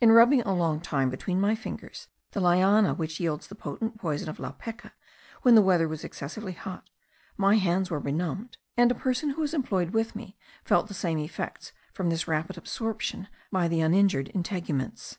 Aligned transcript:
In 0.00 0.10
rubbing 0.10 0.40
a 0.40 0.52
long 0.52 0.80
time 0.80 1.08
between 1.08 1.40
my 1.40 1.54
fingers 1.54 2.08
the 2.32 2.40
liana 2.40 2.94
which 2.94 3.20
yields 3.20 3.46
the 3.46 3.54
potent 3.54 3.96
poison 3.96 4.28
of 4.28 4.40
La 4.40 4.50
Peca, 4.50 4.90
when 5.42 5.54
the 5.54 5.62
weather 5.62 5.86
was 5.86 6.02
excessively 6.02 6.50
hot, 6.50 6.90
my 7.36 7.54
hands 7.54 7.88
were 7.88 8.00
benumbed; 8.00 8.56
and 8.76 8.90
a 8.90 8.94
person 8.96 9.30
who 9.30 9.40
was 9.40 9.54
employed 9.54 9.90
with 9.90 10.16
me 10.16 10.36
felt 10.64 10.88
the 10.88 10.94
same 10.94 11.18
effects 11.20 11.72
from 11.92 12.10
this 12.10 12.26
rapid 12.26 12.58
absorption 12.58 13.28
by 13.52 13.68
the 13.68 13.80
uninjured 13.80 14.32
integuments. 14.34 15.18